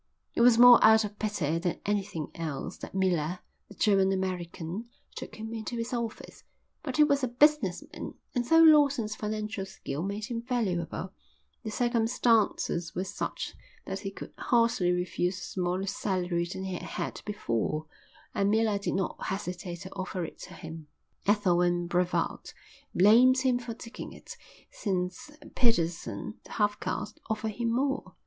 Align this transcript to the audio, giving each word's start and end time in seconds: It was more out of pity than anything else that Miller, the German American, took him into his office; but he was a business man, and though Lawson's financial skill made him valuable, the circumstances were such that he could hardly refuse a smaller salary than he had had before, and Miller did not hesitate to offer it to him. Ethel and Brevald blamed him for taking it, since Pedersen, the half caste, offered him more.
It 0.33 0.41
was 0.41 0.57
more 0.57 0.83
out 0.83 1.05
of 1.05 1.19
pity 1.19 1.59
than 1.59 1.79
anything 1.85 2.31
else 2.33 2.75
that 2.77 2.95
Miller, 2.95 3.37
the 3.69 3.75
German 3.75 4.11
American, 4.11 4.89
took 5.15 5.35
him 5.35 5.53
into 5.53 5.75
his 5.77 5.93
office; 5.93 6.43
but 6.81 6.97
he 6.97 7.03
was 7.03 7.23
a 7.23 7.27
business 7.27 7.83
man, 7.93 8.15
and 8.33 8.43
though 8.45 8.63
Lawson's 8.63 9.15
financial 9.15 9.63
skill 9.63 10.01
made 10.01 10.25
him 10.25 10.41
valuable, 10.41 11.13
the 11.63 11.69
circumstances 11.69 12.95
were 12.95 13.03
such 13.03 13.53
that 13.85 13.99
he 13.99 14.09
could 14.09 14.33
hardly 14.39 14.91
refuse 14.91 15.37
a 15.37 15.41
smaller 15.41 15.85
salary 15.85 16.45
than 16.51 16.63
he 16.63 16.73
had 16.73 16.81
had 16.81 17.21
before, 17.23 17.85
and 18.33 18.49
Miller 18.49 18.79
did 18.79 18.95
not 18.95 19.25
hesitate 19.25 19.81
to 19.81 19.91
offer 19.91 20.25
it 20.25 20.39
to 20.39 20.55
him. 20.55 20.87
Ethel 21.27 21.61
and 21.61 21.87
Brevald 21.87 22.55
blamed 22.95 23.37
him 23.41 23.59
for 23.59 23.75
taking 23.75 24.13
it, 24.13 24.35
since 24.71 25.29
Pedersen, 25.53 26.39
the 26.45 26.53
half 26.53 26.79
caste, 26.79 27.19
offered 27.29 27.49
him 27.51 27.71
more. 27.71 28.15